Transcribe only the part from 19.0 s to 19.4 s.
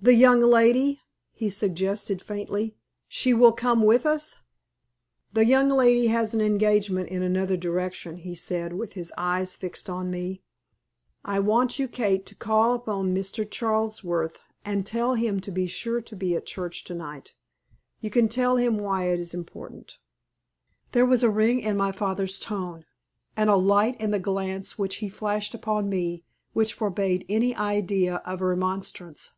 it is